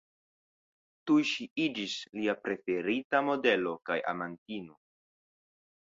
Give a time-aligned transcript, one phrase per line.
[1.09, 4.79] Tuj ŝi iĝis lia preferita modelo kaj amantino.